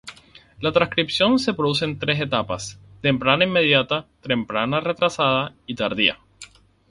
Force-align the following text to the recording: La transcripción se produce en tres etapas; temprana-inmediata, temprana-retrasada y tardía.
La 0.61 0.71
transcripción 0.71 1.37
se 1.37 1.53
produce 1.53 1.85
en 1.85 1.99
tres 1.99 2.19
etapas; 2.19 2.79
temprana-inmediata, 3.03 4.07
temprana-retrasada 4.23 5.53
y 5.67 5.75
tardía. 5.75 6.17